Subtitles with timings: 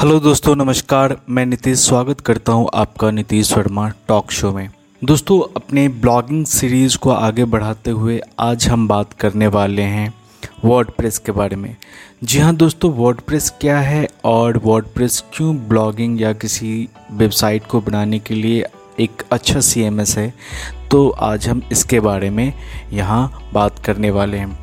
[0.00, 4.70] Hello दोस्तों, नमस्कार। मैं नीतीश स्वागत करता हूँ आपका नीतीश वर्मा टॉक शो में।
[5.04, 10.14] दोस्तों, अपने ब्लॉगिंग सीरीज़ को आगे बढ़ाते हुए आज हम बात करने वाले हैं
[10.64, 11.76] वर्डप्रेस के बारे में।
[12.24, 18.18] जी हाँ दोस्तों वर्डप्रेस क्या है और वर्डप्रेस क्यों ब्लॉगिंग या किसी वेबसाइट को बनाने
[18.18, 18.64] के लिए
[19.00, 20.34] एक अच्छा सीएमएस है?
[20.90, 22.52] तो आज हम इसके बारे में
[22.92, 24.58] यहाँ बात करने वाले हैं।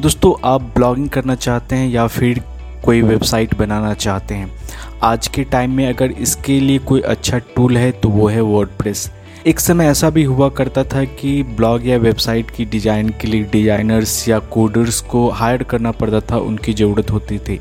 [0.00, 2.44] दोस्तों, आप ब्लॉगिंग करना चाहते हैं या फिर
[2.84, 4.65] कोई वेबसाइट बनाना चाहते हैं?
[5.02, 9.10] आज के टाइम में अगर इसके लिए कोई अच्छा टूल है तो वो है वर्डप्रेस
[9.46, 13.42] एक समय ऐसा भी हुआ करता था कि ब्लॉग या वेबसाइट की डिज़ाइन के लिए
[13.42, 17.60] डिज़ाइनर्स या कोडर्स को हायर करना पड़ता था, उनकी ज़रूरत होती थी।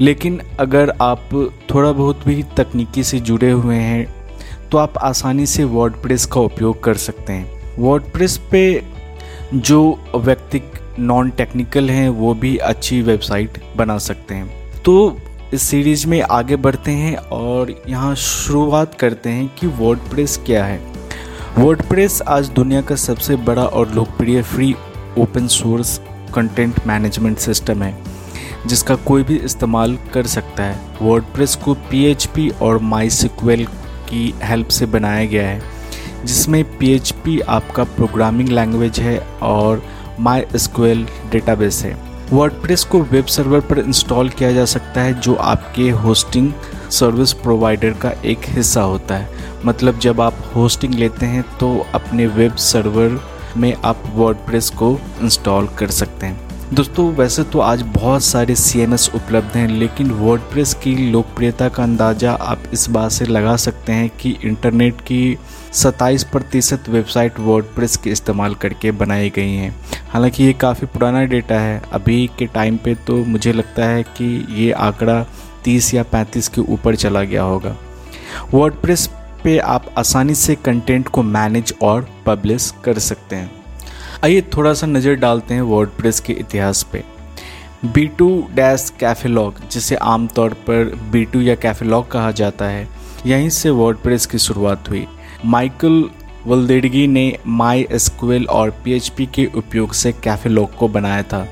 [0.00, 1.28] लेकिन अगर आप
[1.70, 4.06] थोड़ा बहुत भी तकनीकी से जुड़े हुए हैं
[4.70, 8.82] तो आप आसानी से वर्डप्रेस का उपयोग कर सकते हैं। वर्डप्रेस पे
[9.54, 10.62] जो व्यक्ति
[10.98, 15.16] नॉन टेक्निकल हैं, वो भी अच्छी वेबसाइट बना सकते हैं। तो
[15.54, 20.80] इस सीरीज़ में आगे बढ़ते हैं और यहाँ शुरुआत करते हैं कि वर्डप्रेस क्या है।
[21.58, 24.74] वर्डप्रेस आज दुनिया का सबसे बड़ा और लोकप्रिय free
[25.18, 26.00] open source
[26.34, 27.96] content management system है,
[28.66, 33.10] जिसका कोई भी इस्तेमाल कर सकता है। वर्डप्रेस को पीएचपी और माई
[34.08, 35.62] की हेल्प से बनाया गया है,
[36.24, 39.82] जिसमें पीएचपी आपका प्रोग्रामिंग लैंग्वेज है और
[40.20, 40.40] माई
[41.30, 46.52] डेटाबेस है। वर्डप्रेस को वेब सर्वर पर इंस्टॉल किया जा सकता है, जो आपके होस्टिंग
[46.90, 49.28] सर्विस प्रोवाइडर का एक हिस्सा होता है।
[49.64, 53.20] मतलब जब आप होस्टिंग लेते हैं तो अपने वेब सर्वर
[53.56, 56.42] में आप वर्डप्रेस को इंस्टॉल कर सकते हैं।
[56.74, 62.32] दोस्तों, वैसे तो आज बहुत सारे सी उपलब्ध हैं, लेकिन वर्डप्रेस की लोकप्रियता का अंदाज़ा
[62.32, 65.36] आप इस बात से लगा सकते हैं कि इंटरनेट की
[65.72, 69.74] 27 प्रतिशत वेबसाइट वर्डप्रेस के इस्तेमाल करके बनाई गई हैं।
[70.14, 74.26] हालाँकि ये काफ़ी पुराना डेटा है। अभी के टाइम पे तो मुझे लगता है कि
[74.50, 75.22] ये आंकड़ा
[75.64, 77.74] 30 या 35 के ऊपर चला गया होगा।
[78.54, 79.06] वर्डप्रेस
[79.44, 83.50] पे आप आसानी से कंटेंट को मैनेज और पब्लिश कर सकते हैं।
[84.24, 87.02] आइए थोड़ा सा नज़र डालते हैं वर्डप्रेस के इतिहास पे।
[87.84, 92.88] बी टू डैश कैफेलॉग जिसे आमतौर पर बी टू या कैफेलॉग कहा जाता है,
[93.26, 95.06] यहीं से वर्डप्रेस की शुरुआत हुई।
[95.44, 96.04] माइकल
[96.46, 101.46] वल्देडगी ने माई एसक्यूएल और पीएचपी के उपयोग से कैफेलॉग को बनाया था,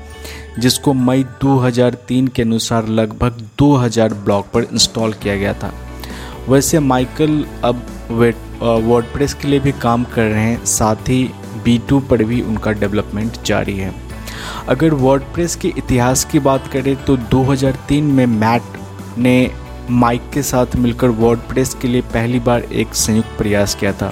[0.59, 5.73] जिसको मई 2003 के अनुसार लगभग 2000 ब्लॉक पर इंस्टॉल किया गया था।
[6.49, 7.85] वैसे माइकल अब
[8.61, 11.23] वर्डप्रेस के लिए भी काम कर रहे हैं, साथ ही
[11.65, 13.93] बी पर भी उनका डेवलपमेंट जारी है।
[14.67, 19.51] अगर वर्डप्रेस के इतिहास की बात करें तो 2003 में मैट ने
[19.89, 24.11] माइक के साथ मिलकर वर्डप्रेस के लिए पहली बार एक संयुक्त प्रयास किया था।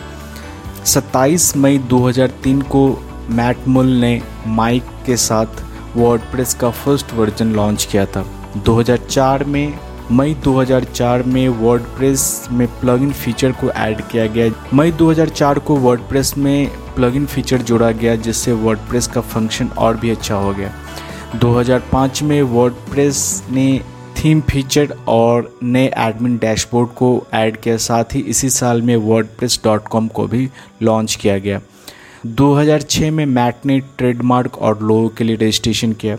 [0.86, 5.46] 27 मई 2003 को मैट मुल ने माइक के साथ
[5.98, 8.26] वर्डप्रेस का फ़र्स्ट वर्जन लॉन्च किया था।
[8.58, 9.80] 2004 में,
[10.12, 16.38] मई 2004 में वर्डप्रेस में प्लगइन फीचर को ऐड किया गया। मई 2004 को वर्डप्रेस
[16.38, 20.72] में प्लगइन फीचर जोड़ा गया, जिससे वर्डप्रेस का फ़ंक्शन और भी अच्छा हो गया।
[21.36, 23.82] 2005 में वर्डप्रेस ने
[24.24, 30.10] थीम फीचर और नए एडमिन डैशबोर्ड को ऐड किया। साथ ही इसी साल में वर्डप्रेस.com
[30.10, 30.50] को भी
[30.82, 31.62] लॉन्च किया गया।
[32.26, 36.18] 2006 में मैट ने ट्रेडमार्क और लोगों के लिए रजिस्ट्रेशन किया।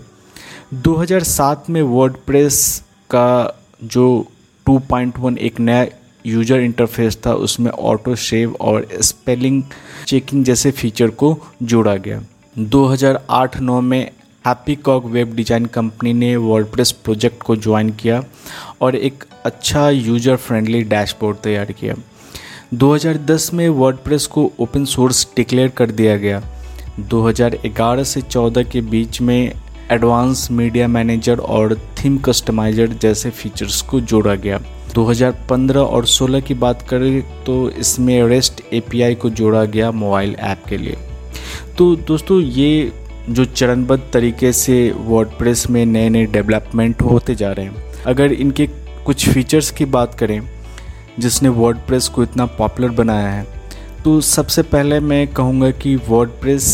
[0.74, 4.26] 2007 में वर्डप्रेस का जो
[4.66, 5.86] 2.1 एक नया
[6.26, 9.62] यूज़र इंटरफेस था, उसमें ऑटो सेव और स्पेलिंग
[10.06, 12.22] चेकिंग जैसे फीचर को जोड़ा गया।
[12.58, 14.10] 2008-9 में
[14.44, 18.22] Happy Cog web design company ने वर्डप्रेस प्रोजेक्ट को ज्वाइन किया
[18.82, 21.94] और एक अच्छा यूज़र फ्रेंडली डैशबोर्ड तैयार किया।
[22.74, 26.42] 2010 में वर्डप्रेस को ओपन सोर्स डिक्लेयर कर दिया गया।
[27.00, 29.52] 2011 से 14 के बीच में
[29.90, 34.58] एडवांस मीडिया मैनेजर और थीम कस्टमाइजर जैसे फीचर्स को जोड़ा गया।
[34.94, 40.64] 2015 और 16 की बात करें तो इसमें रेस्ट एपीआई को जोड़ा गया मोबाइल ऐप
[40.68, 40.96] के लिए।
[41.78, 42.92] तो दोस्तों, ये
[43.28, 48.66] जो चरणबद्ध तरीके से वर्डप्रेस में नए नए डेवलपमेंट होते जा रहे हैं। अगर इनके
[49.06, 50.40] कुछ फीचर्स की बात करें,
[51.18, 53.46] जिसने वर्डप्रेस को इतना पॉपुलर बनाया है
[54.04, 56.64] तो सबसे पहले मैं कहूँगा कि वर्डप्रेस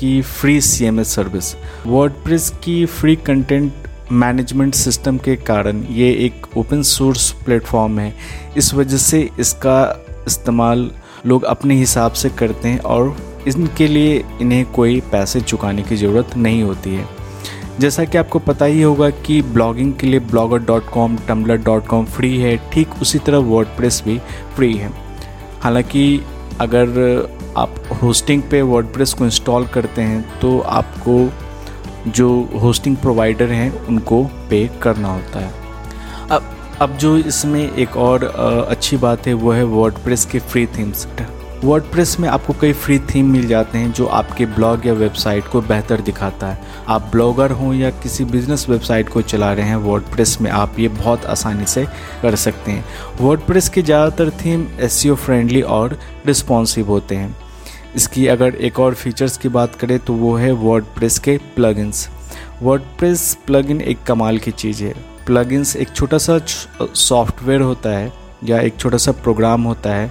[0.00, 1.54] की फ्री सीएमएस सर्विस
[1.86, 3.72] वर्डप्रेस की फ्री कंटेंट
[4.12, 8.14] मैनेजमेंट सिस्टम के कारण ये एक ओपन सोर्स प्लेटफॉर्म है।
[8.56, 10.90] इस वजह से इसका इस्तेमाल
[11.26, 13.16] लोग अपने हिसाब से करते हैं और
[13.48, 17.06] इनके लिए इन्हें कोई पैसे चुकाने की ज़रूरत नहीं होती है।
[17.80, 21.86] जैसा कि आपको पता ही होगा कि ब्लॉगिंग के लिए Blogger dot com Tumblr dot
[21.86, 24.18] com free है, ठीक उसी तरह वर्डप्रेस भी
[24.56, 24.92] फ्री है।
[25.62, 26.20] हालाँकि
[26.60, 26.88] अगर
[27.56, 31.30] आप होस्टिंग पे वर्डप्रेस को इंस्टॉल करते हैं तो आपको
[32.08, 32.28] जो
[32.60, 35.52] होस्टिंग प्रोवाइडर हैं, उनको पे करना होता है।
[36.30, 38.24] अब अब जो इसमें एक और
[38.68, 39.94] अच्छी बात है, वो है वर्ड
[40.26, 41.06] के फ्री थीम्स
[41.64, 41.84] वर्ड
[42.20, 46.00] में आपको कई फ्री थीम मिल जाते हैं जो आपके ब्लॉग या वेबसाइट को बेहतर
[46.00, 46.58] दिखाता है।
[46.88, 50.88] आप ब्लॉगर हों या किसी बिज़नेस वेबसाइट को चला रहे हैं वर्ड में आप ये
[50.88, 51.84] बहुत आसानी से
[52.22, 52.84] कर सकते हैं।
[53.20, 57.36] वर्ड के ज़्यादातर थीम एस फ्रेंडली और रिस्पॉन्सिव होते हैं।
[57.96, 60.84] इसकी अगर एक और फीचर्स की बात करें तो वो है वर्ड
[61.18, 62.08] के प्लगइन्स
[62.62, 62.82] वर्ड
[63.46, 64.94] प्लगइन एक कमाल की चीज़ है।
[65.26, 66.38] प्लगइन्स एक छोटा सा
[66.82, 68.12] सॉफ्टवेयर होता है
[68.44, 70.10] या एक छोटा सा प्रोग्राम होता है,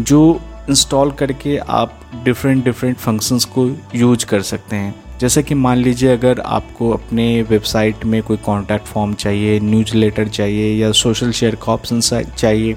[0.00, 0.40] जो
[0.70, 6.12] इंस्टॉल करके आप डिफरेंट डिफरेंट फ़ंक्शंस को यूज़ कर सकते हैं। जैसे कि मान लीजिए
[6.12, 11.54] अगर आपको अपने वेबसाइट में कोई कॉन्टैक्ट फॉर्म चाहिए न्यूज़ लेटर चाहिए या सोशल शेयर
[11.56, 12.76] का ऑप्शन चाहिए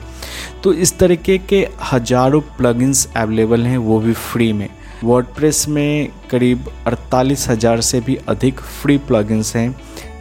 [0.63, 4.69] तो इस तरीके के हज़ारों प्लगइन्स अवेलेबल हैं, वो भी फ्री में।
[5.04, 9.69] वर्डप्रेस में करीब अड़तालीस हज़ार से भी अधिक फ्री प्लगइन्स हैं।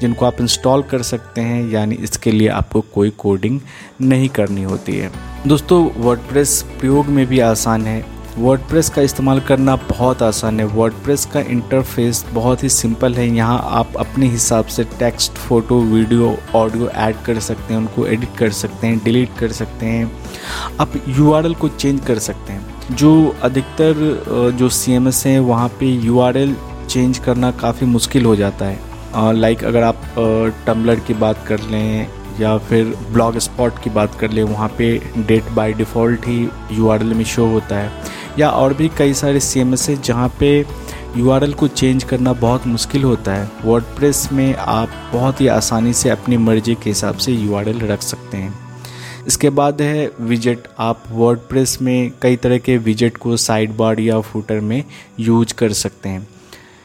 [0.00, 3.60] जिनको आप इंस्टॉल कर सकते हैं, यानी इसके लिए आपको कोई कोडिंग
[4.00, 5.10] नहीं करनी होती है।
[5.46, 8.04] दोस्तों वर्डप्रेस प्रयोग में भी आसान है।
[8.38, 13.58] वर्डप्रेस का इस्तेमाल करना बहुत आसान है। वर्डप्रेस का इंटरफेस बहुत ही सिंपल है। यहाँ
[13.70, 18.50] आप अपने हिसाब से text photo video audio add कर सकते हैं, उनको एडिट कर
[18.50, 20.12] सकते हैं डिलीट कर सकते हैं।
[20.80, 25.68] आप यूआरएल को चेंज कर सकते हैं। जो अधिकतर जो सी एम एस हैं, वहाँ
[25.80, 26.20] पे यू
[26.88, 28.85] चेंज करना काफ़ी मुश्किल हो जाता है।
[29.16, 30.02] लाइक अगर आप
[30.66, 32.06] टम्बलर की बात कर लें
[32.40, 37.14] या फिर ब्लॉग स्पॉट की बात कर लें, वहाँ पे डेट बाय डिफ़ॉल्ट ही यूआरएल
[37.14, 37.90] में शो होता है।
[38.38, 40.58] या और भी कई सारे सी एम एस है जहाँ पे
[41.16, 46.10] यूआरएल को चेंज करना बहुत मुश्किल होता है। वर्ड में आप बहुत ही आसानी से
[46.10, 48.54] अपनी मर्ज़ी के हिसाब से यूआरएल रख सकते हैं।
[49.26, 54.20] इसके बाद है विजेट आप वर्ड में कई तरह के विजेट को साइड बार या
[54.20, 54.84] फूटर में
[55.20, 56.28] यूज़ कर सकते हैं।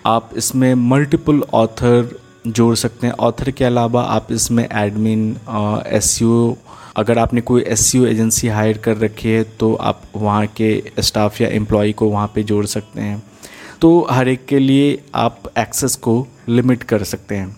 [0.06, 5.30] आप इसमें मल्टीपल ऑथर जोड़ सकते हैं। ऑथर के अलावा आप इसमें एडमिन
[5.88, 6.20] एस
[6.98, 11.48] अगर आपने कोई एस एजेंसी हायर कर रखी है तो आप वहाँ के स्टाफ या
[11.50, 13.22] एम्प्लॉय को वहाँ पे जोड़ सकते हैं।
[13.82, 16.16] तो हर एक के लिए आप एक्सेस को
[16.50, 17.56] लिमिट कर सकते हैं।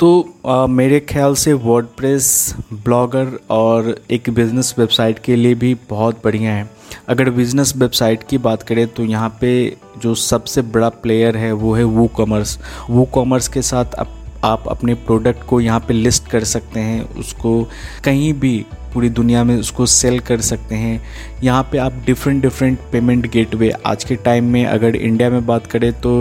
[0.00, 6.20] तो आ, मेरे ख्याल से वर्डप्रेस ब्लॉगर और एक बिज़नेस वेबसाइट के लिए भी बहुत
[6.24, 6.70] बढ़िया है।
[7.08, 9.50] अगर बिज़नेस वेबसाइट की बात करें तो यहाँ पे
[10.02, 12.58] जो सबसे बड़ा प्लेयर है वो है वो कॉमर्स
[12.90, 17.02] वो कॉमर्स के साथ आप आप अपने प्रोडक्ट को यहाँ पे लिस्ट कर सकते हैं,
[17.10, 17.62] उसको
[18.04, 18.64] कहीं भी
[18.94, 21.02] पूरी दुनिया में उसको सेल कर सकते हैं।
[21.44, 25.66] यहाँ पे आप डिफरेंट डिफरेंट पेमेंट गेटवे आज के टाइम में अगर इंडिया में बात
[25.66, 26.12] करें तो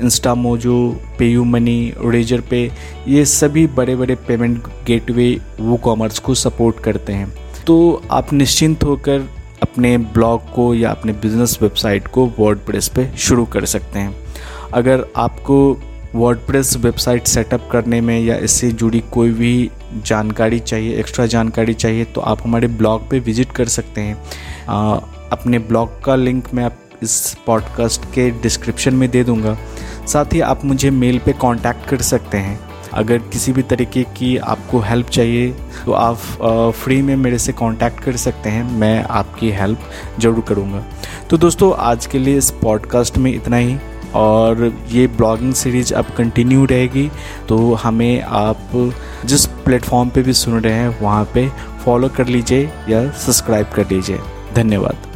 [0.00, 0.76] इंस्टा मोजो
[1.18, 2.64] पे यू मनी रेजर पे
[3.08, 7.32] ये सभी बड़े बड़े पेमेंट गेटवे वो कॉमर्स को सपोर्ट करते हैं।
[7.66, 9.28] तो आप निश्चिंत होकर
[9.62, 12.58] अपने ब्लॉग को या अपने बिज़नेस वेबसाइट को वर्ड
[12.94, 14.14] पे शुरू कर सकते हैं।
[14.72, 15.56] अगर आपको
[16.14, 22.04] वर्डप्रेस वेबसाइट सेटअप करने में या इससे जुड़ी कोई भी जानकारी चाहिए एक्स्ट्रा जानकारी चाहिए
[22.04, 24.16] तो आप हमारे ब्लॉग पे विज़िट कर सकते हैं।
[24.68, 24.94] आ,
[25.32, 29.56] अपने ब्लॉग का लिंक मैं आप इस पॉडकास्ट के डिस्क्रिप्शन में दे दूँगा।
[30.06, 34.36] साथ ही आप मुझे मेल पे कांटेक्ट कर सकते हैं। अगर किसी भी तरीके की
[34.36, 35.50] आपको हेल्प चाहिए
[35.84, 40.84] तो आप फ्री में मेरे से कांटेक्ट कर सकते हैं, मैं आपकी हेल्प ज़रूर करूँगा।
[41.30, 43.76] तो दोस्तों, आज के लिए इस पॉडकास्ट में इतना ही,
[44.14, 47.08] और ये ब्लॉगिंग सीरीज़ अब कंटिन्यू रहेगी
[47.48, 48.92] तो हमें आप
[49.24, 51.48] जिस प्लेटफॉर्म पे भी सुन रहे हैं, वहाँ पे
[51.84, 54.18] फॉलो कर लीजिए या सब्सक्राइब कर लीजिए।
[54.54, 55.11] धन्यवाद।